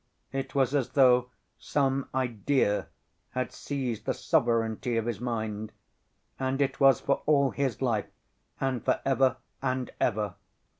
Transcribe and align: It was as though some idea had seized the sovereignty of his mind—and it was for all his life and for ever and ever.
It 0.31 0.55
was 0.55 0.73
as 0.73 0.93
though 0.93 1.29
some 1.59 2.09
idea 2.15 2.87
had 3.33 3.51
seized 3.53 4.07
the 4.07 4.15
sovereignty 4.15 4.97
of 4.97 5.05
his 5.05 5.19
mind—and 5.21 6.59
it 6.59 6.79
was 6.79 6.99
for 7.01 7.21
all 7.27 7.51
his 7.51 7.83
life 7.83 8.07
and 8.59 8.83
for 8.83 8.99
ever 9.05 9.37
and 9.61 9.91
ever. 10.01 10.33